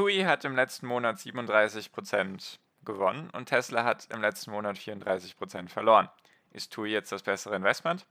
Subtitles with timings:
[0.00, 6.08] TUI hat im letzten Monat 37% gewonnen und Tesla hat im letzten Monat 34% verloren.
[6.52, 8.06] Ist TUI jetzt das bessere Investment?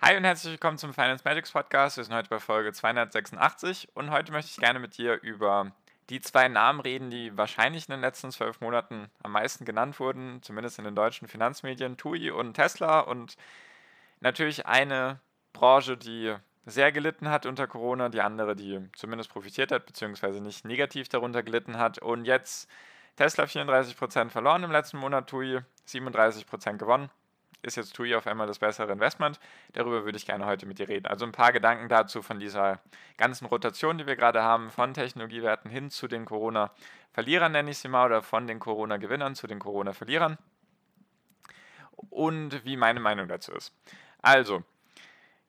[0.00, 1.98] Hi und herzlich willkommen zum Finance Magics Podcast.
[1.98, 5.72] Wir sind heute bei Folge 286 und heute möchte ich gerne mit dir über
[6.08, 10.42] die zwei Namen reden, die wahrscheinlich in den letzten zwölf Monaten am meisten genannt wurden,
[10.42, 13.36] zumindest in den deutschen Finanzmedien, TUI und Tesla und
[14.20, 15.20] natürlich eine
[15.52, 16.34] Branche, die
[16.68, 21.42] sehr gelitten hat unter Corona, die andere, die zumindest profitiert hat, beziehungsweise nicht negativ darunter
[21.42, 21.98] gelitten hat.
[21.98, 22.68] Und jetzt
[23.16, 27.10] Tesla 34% verloren im letzten Monat, TUI 37% gewonnen.
[27.62, 29.40] Ist jetzt TUI auf einmal das bessere Investment?
[29.72, 31.06] Darüber würde ich gerne heute mit dir reden.
[31.06, 32.80] Also ein paar Gedanken dazu von dieser
[33.16, 37.88] ganzen Rotation, die wir gerade haben, von Technologiewerten hin zu den Corona-Verlierern, nenne ich sie
[37.88, 40.38] mal, oder von den Corona-Gewinnern zu den Corona-Verlierern.
[42.10, 43.74] Und wie meine Meinung dazu ist.
[44.22, 44.62] Also,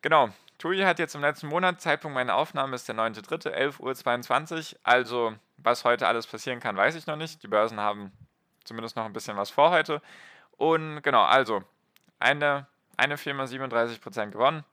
[0.02, 0.30] genau,
[0.60, 4.80] TUI hat jetzt im letzten Monat, Zeitpunkt meiner Aufnahme ist der 9.3., 11.22 Uhr.
[4.84, 7.42] Also, was heute alles passieren kann, weiß ich noch nicht.
[7.42, 8.12] Die Börsen haben
[8.66, 10.02] zumindest noch ein bisschen was vor heute.
[10.58, 11.64] Und genau, also,
[12.20, 14.66] eine, eine Firma 37% gewonnen,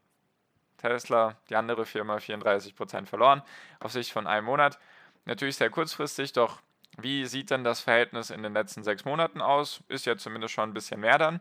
[0.78, 3.42] Tesla, die andere Firma 34% verloren,
[3.78, 4.80] auf Sicht von einem Monat.
[5.24, 6.60] Natürlich sehr kurzfristig, doch
[6.98, 9.84] wie sieht denn das Verhältnis in den letzten sechs Monaten aus?
[9.86, 11.40] Ist ja zumindest schon ein bisschen mehr dann.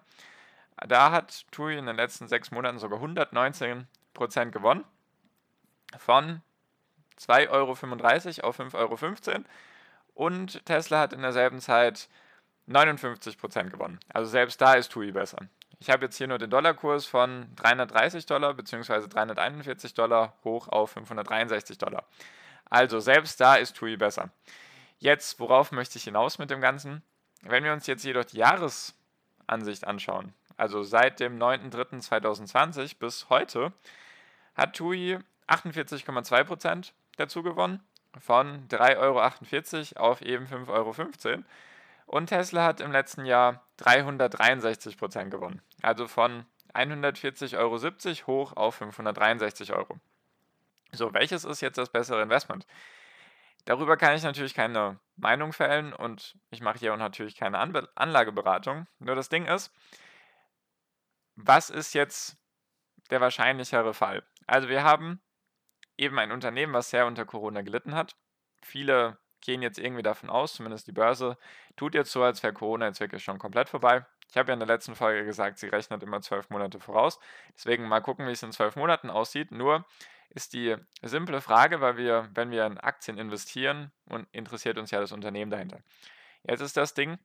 [0.87, 4.83] Da hat TUI in den letzten sechs Monaten sogar 119 Prozent gewonnen.
[5.99, 6.41] Von
[7.19, 9.43] 2,35 Euro auf 5,15 Euro.
[10.15, 12.09] Und Tesla hat in derselben Zeit
[12.65, 13.99] 59 Prozent gewonnen.
[14.11, 15.37] Also selbst da ist TUI besser.
[15.79, 19.07] Ich habe jetzt hier nur den Dollarkurs von 330 Dollar bzw.
[19.07, 22.05] 341 Dollar hoch auf 563 Dollar.
[22.69, 24.29] Also selbst da ist TUI besser.
[24.97, 27.03] Jetzt, worauf möchte ich hinaus mit dem Ganzen?
[27.41, 33.73] Wenn wir uns jetzt jedoch die Jahresansicht anschauen, also seit dem 9.3.2020 bis heute,
[34.55, 37.85] hat TUI 48,2% dazu gewonnen,
[38.19, 41.43] von 3,48 Euro auf eben 5,15 Euro.
[42.07, 47.77] Und Tesla hat im letzten Jahr 363% gewonnen, also von 140,70 Euro
[48.27, 49.99] hoch auf 563 Euro.
[50.91, 52.65] So, welches ist jetzt das bessere Investment?
[53.65, 57.57] Darüber kann ich natürlich keine Meinung fällen und ich mache hier auch natürlich keine
[57.95, 58.85] Anlageberatung.
[58.99, 59.71] Nur das Ding ist,
[61.35, 62.37] was ist jetzt
[63.09, 64.23] der wahrscheinlichere Fall?
[64.47, 65.21] Also wir haben
[65.97, 68.15] eben ein Unternehmen, was sehr unter Corona gelitten hat.
[68.61, 71.37] Viele gehen jetzt irgendwie davon aus, zumindest die Börse,
[71.75, 74.05] tut jetzt so, als wäre Corona jetzt wirklich schon komplett vorbei.
[74.29, 77.19] Ich habe ja in der letzten Folge gesagt, sie rechnet immer zwölf Monate voraus.
[77.55, 79.51] Deswegen mal gucken, wie es in zwölf Monaten aussieht.
[79.51, 79.85] Nur
[80.29, 84.99] ist die simple Frage, weil wir, wenn wir in Aktien investieren, und interessiert uns ja
[84.99, 85.79] das Unternehmen dahinter.
[86.43, 87.17] Jetzt ist das Ding,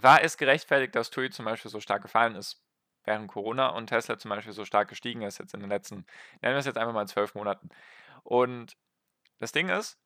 [0.00, 2.65] war es gerechtfertigt, dass TUI zum Beispiel so stark gefallen ist?
[3.06, 6.06] Während Corona und Tesla zum Beispiel so stark gestiegen ist jetzt in den letzten,
[6.42, 7.70] nennen wir es jetzt einfach mal zwölf Monaten.
[8.22, 8.76] Und
[9.38, 9.98] das Ding ist,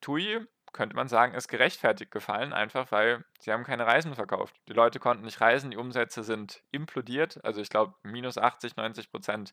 [0.00, 4.56] TUI, könnte man sagen, ist gerechtfertigt gefallen, einfach weil sie haben keine Reisen verkauft.
[4.68, 9.10] Die Leute konnten nicht reisen, die Umsätze sind implodiert, also ich glaube minus 80, 90
[9.10, 9.52] Prozent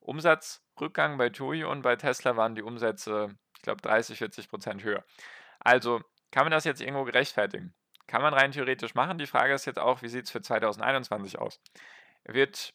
[0.00, 5.04] Umsatzrückgang bei TUI und bei Tesla waren die Umsätze, ich glaube 30, 40 Prozent höher.
[5.60, 7.74] Also kann man das jetzt irgendwo gerechtfertigen?
[8.06, 9.18] Kann man rein theoretisch machen.
[9.18, 11.60] Die Frage ist jetzt auch, wie sieht es für 2021 aus?
[12.24, 12.74] Wird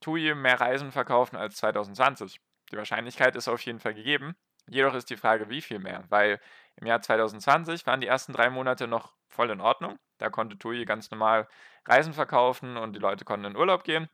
[0.00, 2.40] TUI mehr Reisen verkaufen als 2020.
[2.72, 4.36] Die Wahrscheinlichkeit ist auf jeden Fall gegeben.
[4.68, 6.40] Jedoch ist die Frage, wie viel mehr, weil
[6.76, 9.98] im Jahr 2020 waren die ersten drei Monate noch voll in Ordnung.
[10.18, 11.48] Da konnte TUI ganz normal
[11.86, 14.08] Reisen verkaufen und die Leute konnten in Urlaub gehen.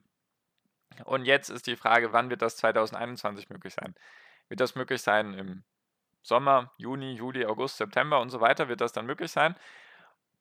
[1.04, 3.94] Und jetzt ist die Frage, wann wird das 2021 möglich sein?
[4.48, 5.64] Wird das möglich sein im
[6.22, 8.68] Sommer, Juni, Juli, August, September und so weiter?
[8.68, 9.56] Wird das dann möglich sein?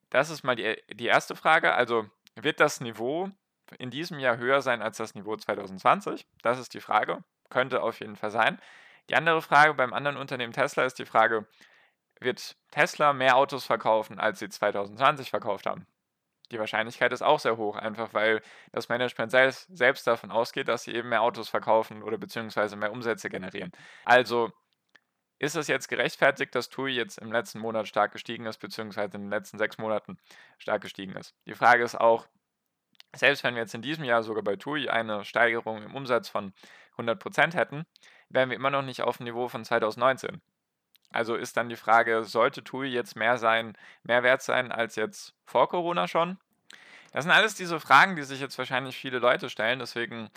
[0.09, 1.73] Das ist mal die, die erste Frage.
[1.73, 3.29] Also wird das Niveau
[3.79, 6.27] in diesem Jahr höher sein als das Niveau 2020?
[6.41, 7.23] Das ist die Frage.
[7.49, 8.59] Könnte auf jeden Fall sein.
[9.09, 11.47] Die andere Frage beim anderen Unternehmen Tesla ist die Frage,
[12.19, 15.85] wird Tesla mehr Autos verkaufen, als sie 2020 verkauft haben?
[16.51, 18.41] Die Wahrscheinlichkeit ist auch sehr hoch, einfach weil
[18.71, 23.29] das Management selbst, davon ausgeht, dass sie eben mehr Autos verkaufen oder beziehungsweise mehr Umsätze
[23.29, 23.71] generieren.
[24.05, 24.51] Also
[25.39, 29.23] ist es jetzt gerechtfertigt, dass TUI jetzt im letzten Monat stark gestiegen ist, beziehungsweise in
[29.23, 30.17] den letzten sechs Monaten
[30.57, 31.35] stark gestiegen ist?
[31.45, 32.27] Die Frage ist auch,
[33.15, 36.53] selbst wenn wir jetzt in diesem Jahr sogar bei TUI eine Steigerung im Umsatz von
[36.97, 37.85] 100% hätten,
[38.29, 40.41] wären wir immer noch nicht auf dem Niveau von 2019.
[41.11, 45.33] Also ist dann die Frage, sollte TUI jetzt mehr sein, mehr wert sein als jetzt
[45.45, 46.37] vor Corona schon?
[47.13, 50.29] Das sind alles diese Fragen, die sich jetzt wahrscheinlich viele Leute stellen, deswegen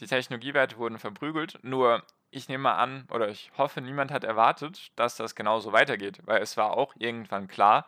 [0.00, 1.58] die Technologiewerte wurden verprügelt.
[1.62, 6.42] Nur ich nehme an oder ich hoffe, niemand hat erwartet, dass das genauso weitergeht, weil
[6.42, 7.86] es war auch irgendwann klar,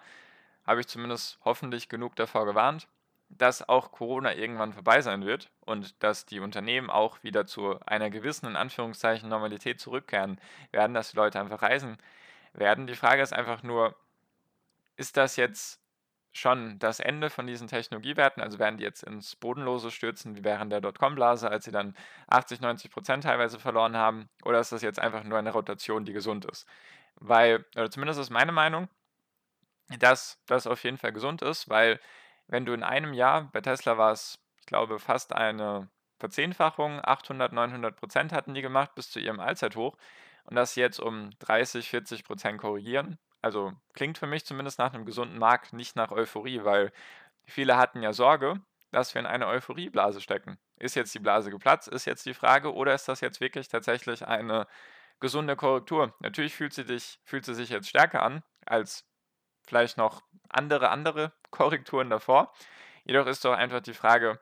[0.64, 2.86] habe ich zumindest hoffentlich genug davor gewarnt,
[3.38, 8.10] dass auch Corona irgendwann vorbei sein wird und dass die Unternehmen auch wieder zu einer
[8.10, 10.40] gewissen, in Anführungszeichen, Normalität zurückkehren
[10.70, 11.98] werden, dass die Leute einfach reisen
[12.52, 12.86] werden.
[12.86, 13.96] Die Frage ist einfach nur,
[14.96, 15.80] ist das jetzt
[16.32, 20.72] schon das Ende von diesen Technologiewerten, also werden die jetzt ins Bodenlose stürzen, wie während
[20.72, 21.94] der Dotcom-Blase, als sie dann
[22.28, 26.12] 80, 90 Prozent teilweise verloren haben, oder ist das jetzt einfach nur eine Rotation, die
[26.14, 26.66] gesund ist?
[27.16, 28.88] Weil, oder zumindest ist meine Meinung,
[29.98, 32.00] dass das auf jeden Fall gesund ist, weil
[32.46, 37.52] wenn du in einem Jahr, bei Tesla war es, ich glaube, fast eine Verzehnfachung, 800,
[37.52, 39.96] 900 Prozent hatten die gemacht bis zu ihrem Allzeithoch
[40.44, 43.18] und das jetzt um 30, 40 Prozent korrigieren.
[43.40, 46.92] Also klingt für mich zumindest nach einem gesunden Markt, nicht nach Euphorie, weil
[47.44, 48.60] viele hatten ja Sorge,
[48.92, 50.58] dass wir in eine Euphorieblase stecken.
[50.76, 54.26] Ist jetzt die Blase geplatzt, ist jetzt die Frage, oder ist das jetzt wirklich tatsächlich
[54.26, 54.66] eine
[55.18, 56.14] gesunde Korrektur?
[56.20, 59.04] Natürlich fühlt sie, dich, fühlt sie sich jetzt stärker an als
[59.66, 62.52] vielleicht noch andere, andere Korrekturen davor.
[63.04, 64.40] Jedoch ist doch einfach die Frage,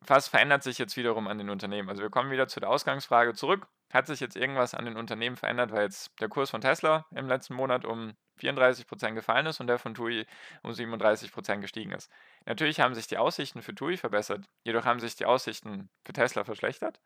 [0.00, 1.88] was verändert sich jetzt wiederum an den Unternehmen?
[1.88, 3.68] Also wir kommen wieder zu der Ausgangsfrage zurück.
[3.92, 7.26] Hat sich jetzt irgendwas an den Unternehmen verändert, weil jetzt der Kurs von Tesla im
[7.26, 10.26] letzten Monat um 34% gefallen ist und der von TUI
[10.62, 12.10] um 37% gestiegen ist?
[12.44, 16.44] Natürlich haben sich die Aussichten für TUI verbessert, jedoch haben sich die Aussichten für Tesla
[16.44, 17.00] verschlechtert.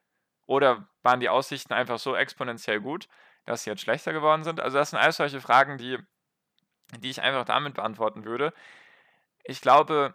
[0.46, 3.08] Oder waren die Aussichten einfach so exponentiell gut,
[3.46, 4.60] dass sie jetzt schlechter geworden sind?
[4.60, 5.98] Also das sind alles solche Fragen, die
[7.00, 8.52] die ich einfach damit beantworten würde.
[9.44, 10.14] Ich glaube,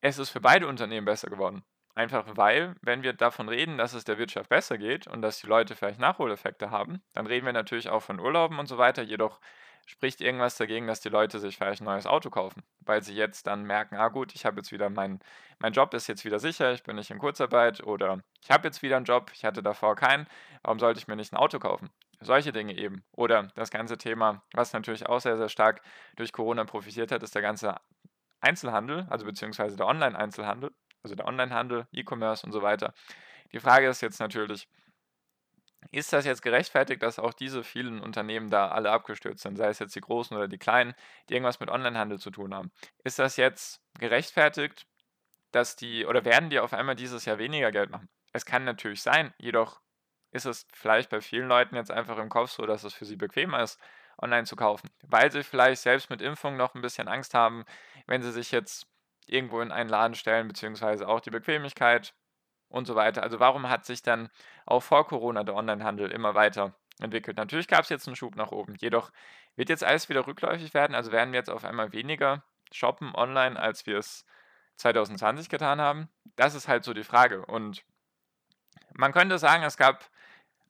[0.00, 1.64] es ist für beide Unternehmen besser geworden.
[1.94, 5.48] Einfach weil, wenn wir davon reden, dass es der Wirtschaft besser geht und dass die
[5.48, 9.02] Leute vielleicht Nachholeffekte haben, dann reden wir natürlich auch von Urlauben und so weiter.
[9.02, 9.40] Jedoch
[9.86, 13.46] spricht irgendwas dagegen, dass die Leute sich vielleicht ein neues Auto kaufen, weil sie jetzt
[13.46, 15.18] dann merken, ah gut, ich habe jetzt wieder mein,
[15.58, 18.82] mein Job ist jetzt wieder sicher, ich bin nicht in Kurzarbeit oder ich habe jetzt
[18.82, 20.28] wieder einen Job, ich hatte davor keinen,
[20.62, 21.90] warum sollte ich mir nicht ein Auto kaufen?
[22.20, 23.04] Solche Dinge eben.
[23.12, 25.80] Oder das ganze Thema, was natürlich auch sehr, sehr stark
[26.16, 27.76] durch Corona profitiert hat, ist der ganze
[28.40, 30.70] Einzelhandel, also beziehungsweise der Online-Einzelhandel,
[31.02, 32.94] also der Onlinehandel, E-Commerce und so weiter.
[33.52, 34.68] Die Frage ist jetzt natürlich,
[35.90, 39.78] ist das jetzt gerechtfertigt, dass auch diese vielen Unternehmen da alle abgestürzt sind, sei es
[39.78, 40.94] jetzt die großen oder die kleinen,
[41.28, 42.70] die irgendwas mit Onlinehandel zu tun haben?
[43.04, 44.86] Ist das jetzt gerechtfertigt,
[45.52, 48.08] dass die oder werden die auf einmal dieses Jahr weniger Geld machen?
[48.32, 49.80] Es kann natürlich sein, jedoch
[50.30, 53.16] ist es vielleicht bei vielen Leuten jetzt einfach im Kopf so, dass es für sie
[53.16, 53.80] bequemer ist,
[54.20, 57.64] online zu kaufen, weil sie vielleicht selbst mit Impfung noch ein bisschen Angst haben,
[58.06, 58.86] wenn sie sich jetzt
[59.26, 62.14] irgendwo in einen Laden stellen, beziehungsweise auch die Bequemlichkeit
[62.68, 63.22] und so weiter.
[63.22, 64.30] Also warum hat sich dann
[64.66, 67.36] auch vor Corona der Onlinehandel immer weiter entwickelt?
[67.36, 69.10] Natürlich gab es jetzt einen Schub nach oben, jedoch
[69.56, 73.58] wird jetzt alles wieder rückläufig werden, also werden wir jetzt auf einmal weniger shoppen online,
[73.58, 74.24] als wir es
[74.76, 76.08] 2020 getan haben.
[76.36, 77.84] Das ist halt so die Frage und
[78.94, 80.08] man könnte sagen, es gab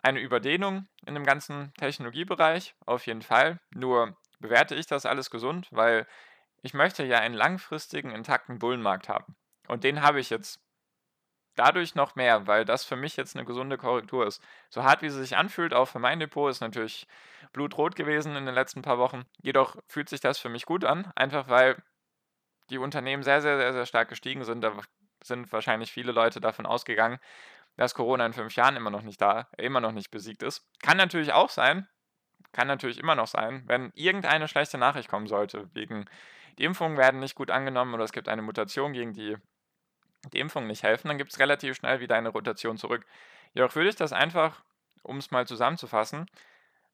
[0.03, 3.59] eine Überdehnung in dem ganzen Technologiebereich, auf jeden Fall.
[3.75, 6.07] Nur bewerte ich das alles gesund, weil
[6.63, 9.37] ich möchte ja einen langfristigen, intakten Bullenmarkt haben.
[9.67, 10.61] Und den habe ich jetzt
[11.57, 14.43] dadurch noch mehr, weil das für mich jetzt eine gesunde Korrektur ist.
[14.71, 17.07] So hart wie sie sich anfühlt, auch für mein Depot, ist natürlich
[17.53, 19.25] blutrot gewesen in den letzten paar Wochen.
[19.43, 21.83] Jedoch fühlt sich das für mich gut an, einfach weil
[22.71, 24.63] die Unternehmen sehr, sehr, sehr, sehr stark gestiegen sind.
[24.63, 24.73] Da
[25.23, 27.19] sind wahrscheinlich viele Leute davon ausgegangen,
[27.79, 30.67] dass Corona in fünf Jahren immer noch nicht da, immer noch nicht besiegt ist.
[30.83, 31.89] Kann natürlich auch sein,
[32.53, 36.05] kann natürlich immer noch sein, wenn irgendeine schlechte Nachricht kommen sollte, wegen
[36.59, 39.37] die Impfungen werden nicht gut angenommen oder es gibt eine Mutation, gegen die
[40.33, 43.07] die Impfungen nicht helfen, dann gibt es relativ schnell wieder eine Rotation zurück.
[43.55, 44.65] Jedoch würde ich das einfach,
[45.03, 46.27] um es mal zusammenzufassen,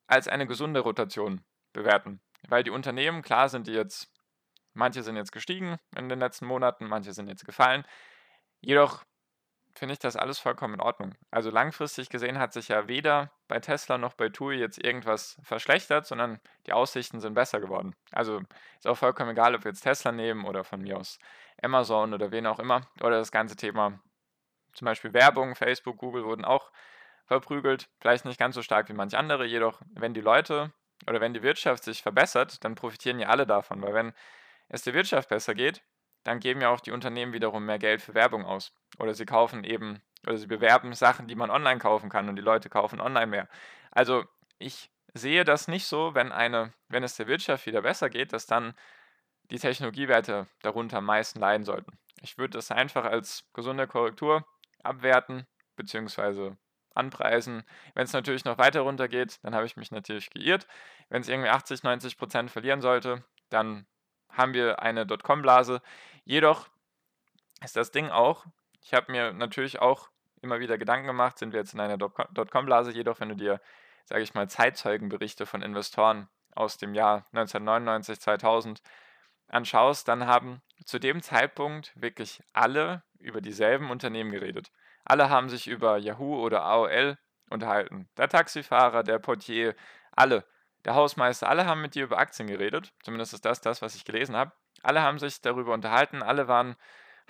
[0.07, 2.21] als eine gesunde Rotation bewerten.
[2.47, 4.13] Weil die Unternehmen, klar sind die jetzt,
[4.75, 7.87] manche sind jetzt gestiegen in den letzten Monaten, manche sind jetzt gefallen.
[8.61, 9.03] Jedoch
[9.75, 11.15] finde ich das alles vollkommen in Ordnung.
[11.31, 16.07] Also langfristig gesehen hat sich ja weder bei Tesla noch bei TUI jetzt irgendwas verschlechtert,
[16.07, 17.95] sondern die Aussichten sind besser geworden.
[18.13, 18.41] Also
[18.79, 21.19] ist auch vollkommen egal, ob wir jetzt Tesla nehmen oder von mir aus
[21.63, 22.83] Amazon oder wen auch immer.
[23.01, 24.01] Oder das ganze Thema
[24.75, 26.71] zum Beispiel Werbung, Facebook, Google wurden auch
[27.27, 27.89] verprügelt.
[28.01, 30.73] Vielleicht nicht ganz so stark wie manche andere, jedoch wenn die Leute
[31.09, 33.83] oder wenn die Wirtschaft sich verbessert, dann profitieren ja alle davon.
[33.83, 34.13] Weil wenn
[34.69, 35.83] es der Wirtschaft besser geht,
[36.25, 38.73] dann geben ja auch die Unternehmen wiederum mehr Geld für Werbung aus.
[38.99, 42.43] Oder sie kaufen eben, oder sie bewerben Sachen, die man online kaufen kann und die
[42.43, 43.49] Leute kaufen online mehr.
[43.91, 44.25] Also
[44.59, 48.47] ich sehe das nicht so, wenn eine, wenn es der Wirtschaft wieder besser geht, dass
[48.47, 48.75] dann
[49.51, 51.99] die Technologiewerte darunter am meisten leiden sollten.
[52.23, 54.47] Ich würde das einfach als gesunde Korrektur
[54.83, 56.57] abwerten, beziehungsweise
[56.95, 57.65] anpreisen.
[57.95, 60.67] Wenn es natürlich noch weiter runter geht, dann habe ich mich natürlich geirrt.
[61.09, 63.87] Wenn es irgendwie 80, 90 Prozent verlieren sollte, dann
[64.37, 65.81] haben wir eine Dotcom-Blase.
[66.25, 66.69] Jedoch
[67.63, 68.45] ist das Ding auch,
[68.83, 70.11] ich habe mir natürlich auch
[70.43, 73.61] immer wieder Gedanken gemacht, sind wir jetzt in einer Dotcom-Blase, jedoch wenn du dir,
[74.05, 78.83] sage ich mal, Zeitzeugenberichte von Investoren aus dem Jahr 1999, 2000
[79.49, 84.71] anschaust, dann haben zu dem Zeitpunkt wirklich alle über dieselben Unternehmen geredet.
[85.05, 87.19] Alle haben sich über Yahoo oder AOL
[87.51, 88.09] unterhalten.
[88.17, 89.75] Der Taxifahrer, der Portier,
[90.13, 90.45] alle.
[90.85, 92.93] Der Hausmeister, alle haben mit dir über Aktien geredet.
[93.03, 94.53] Zumindest ist das das, was ich gelesen habe.
[94.83, 96.23] Alle haben sich darüber unterhalten.
[96.23, 96.77] Alle waren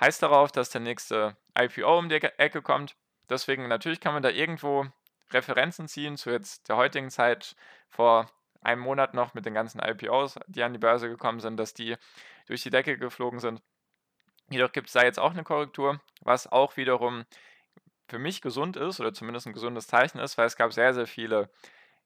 [0.00, 2.96] heiß darauf, dass der nächste IPO um die Ecke kommt.
[3.28, 4.86] Deswegen natürlich kann man da irgendwo
[5.30, 7.56] Referenzen ziehen zu jetzt der heutigen Zeit
[7.88, 8.30] vor
[8.60, 11.96] einem Monat noch mit den ganzen IPOs, die an die Börse gekommen sind, dass die
[12.46, 13.62] durch die Decke geflogen sind.
[14.50, 17.24] Jedoch gibt es da jetzt auch eine Korrektur, was auch wiederum
[18.08, 21.06] für mich gesund ist oder zumindest ein gesundes Zeichen ist, weil es gab sehr, sehr
[21.06, 21.50] viele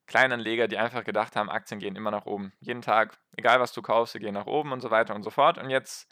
[0.09, 2.53] Kleinanleger, die einfach gedacht haben, Aktien gehen immer nach oben.
[2.61, 5.31] Jeden Tag, egal was du kaufst, sie gehen nach oben und so weiter und so
[5.31, 5.59] fort.
[5.59, 6.11] Und jetzt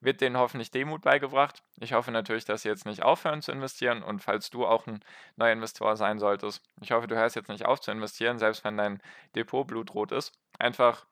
[0.00, 1.62] wird denen hoffentlich Demut beigebracht.
[1.80, 5.00] Ich hoffe natürlich, dass sie jetzt nicht aufhören zu investieren und falls du auch ein
[5.36, 8.76] neuer Investor sein solltest, ich hoffe, du hörst jetzt nicht auf zu investieren, selbst wenn
[8.76, 9.00] dein
[9.34, 10.32] Depot blutrot ist.
[10.58, 11.06] Einfach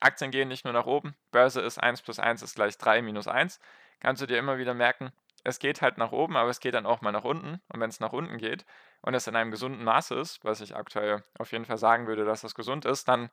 [0.00, 3.26] Aktien gehen nicht nur nach oben, Börse ist 1 plus 1 ist gleich 3 minus
[3.26, 3.58] 1.
[4.00, 5.12] Kannst du dir immer wieder merken,
[5.44, 7.60] es geht halt nach oben, aber es geht dann auch mal nach unten.
[7.68, 8.64] Und wenn es nach unten geht
[9.04, 12.24] und es in einem gesunden Maße ist, was ich aktuell auf jeden Fall sagen würde,
[12.24, 13.30] dass das gesund ist, dann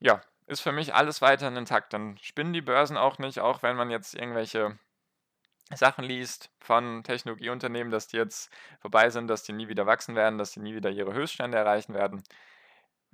[0.00, 1.92] ja, ist für mich alles weiterhin intakt.
[1.92, 4.78] Dann spinnen die Börsen auch nicht, auch wenn man jetzt irgendwelche
[5.74, 8.50] Sachen liest von Technologieunternehmen, dass die jetzt
[8.80, 11.94] vorbei sind, dass die nie wieder wachsen werden, dass die nie wieder ihre Höchststände erreichen
[11.94, 12.22] werden.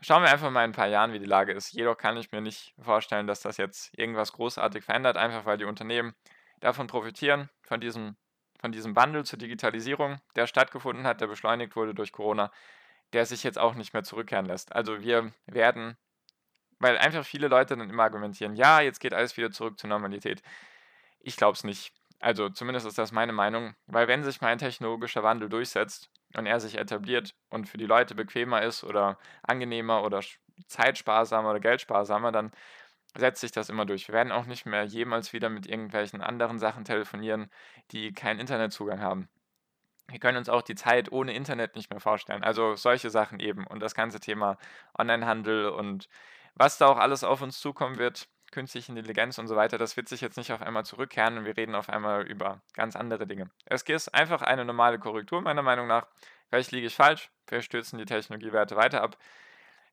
[0.01, 1.73] Schauen wir einfach mal in ein paar Jahren, wie die Lage ist.
[1.73, 5.65] Jedoch kann ich mir nicht vorstellen, dass das jetzt irgendwas großartig verändert, einfach weil die
[5.65, 6.15] Unternehmen
[6.61, 8.17] davon profitieren, von diesem,
[8.65, 12.51] von diesem Wandel zur Digitalisierung, der stattgefunden hat, der beschleunigt wurde durch Corona,
[13.13, 14.75] der sich jetzt auch nicht mehr zurückkehren lässt.
[14.75, 15.99] Also wir werden
[16.79, 20.43] weil einfach viele Leute dann immer argumentieren, ja, jetzt geht alles wieder zurück zur Normalität.
[21.21, 21.93] Ich glaube es nicht.
[22.21, 26.47] Also zumindest ist das meine Meinung, weil wenn sich mal ein technologischer Wandel durchsetzt und
[26.47, 30.23] er sich etabliert und für die Leute bequemer ist oder angenehmer oder
[30.69, 32.51] zeitsparsamer oder geldsparsamer, dann
[33.17, 34.09] setzt sich das immer durch.
[34.09, 37.51] Wir werden auch nicht mehr jemals wieder mit irgendwelchen anderen Sachen telefonieren,
[37.93, 39.29] die keinen Internetzugang haben.
[40.09, 42.45] Wir können uns auch die Zeit ohne Internet nicht mehr vorstellen.
[42.45, 44.59] Also solche Sachen eben und das ganze Thema
[44.99, 46.09] Onlinehandel und
[46.55, 50.09] was da auch alles auf uns zukommen wird, künstliche Intelligenz und so weiter, das wird
[50.09, 53.51] sich jetzt nicht auf einmal zurückkehren und wir reden auf einmal über ganz andere Dinge.
[53.67, 56.07] Es ist einfach eine normale Korrektur, meiner Meinung nach.
[56.49, 59.17] Vielleicht liege ich falsch, vielleicht stürzen die Technologiewerte weiter ab,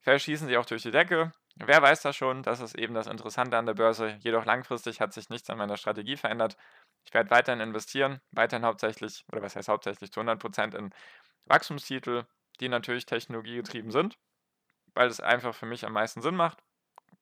[0.01, 1.31] vielleicht schießen sie auch durch die Decke.
[1.57, 4.17] Wer weiß das schon, das ist eben das Interessante an der Börse.
[4.21, 6.57] Jedoch langfristig hat sich nichts an meiner Strategie verändert.
[7.05, 10.91] Ich werde weiterhin investieren, weiterhin hauptsächlich, oder was heißt hauptsächlich, zu 100% in
[11.45, 12.25] Wachstumstitel,
[12.59, 14.17] die natürlich technologiegetrieben sind
[14.93, 16.59] weil es einfach für mich am meisten Sinn macht.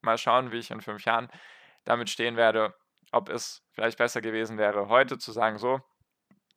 [0.02, 1.30] Mal schauen, wie ich in fünf Jahren
[1.84, 2.76] damit stehen werde,
[3.12, 5.82] ob es vielleicht besser gewesen wäre, heute zu sagen, so,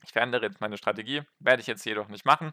[0.05, 2.53] ich verändere jetzt meine Strategie, werde ich jetzt jedoch nicht machen.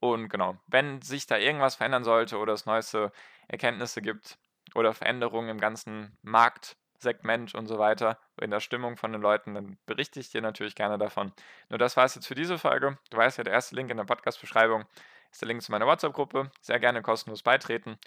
[0.00, 3.12] Und genau, wenn sich da irgendwas verändern sollte oder es neueste
[3.48, 4.38] Erkenntnisse gibt
[4.74, 9.78] oder Veränderungen im ganzen Marktsegment und so weiter, in der Stimmung von den Leuten, dann
[9.86, 11.32] berichte ich dir natürlich gerne davon.
[11.68, 12.98] Nur das war es jetzt für diese Folge.
[13.10, 14.84] Du weißt ja, der erste Link in der Podcast-Beschreibung
[15.30, 16.50] ist der Link zu meiner WhatsApp-Gruppe.
[16.60, 17.98] Sehr gerne kostenlos beitreten.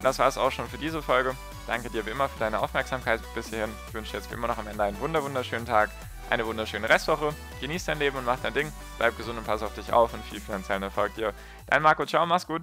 [0.00, 1.34] Und das war es auch schon für diese Folge.
[1.66, 3.74] Danke dir wie immer für deine Aufmerksamkeit bis hierhin.
[3.88, 5.90] Ich wünsche dir jetzt wie immer noch am Ende einen wunderschönen Tag,
[6.30, 7.34] eine wunderschöne Restwoche.
[7.60, 8.72] Genieß dein Leben und mach dein Ding.
[8.98, 11.34] Bleib gesund und pass auf dich auf und viel finanziellen Erfolg dir.
[11.66, 12.62] Dein Marco, ciao, mach's gut.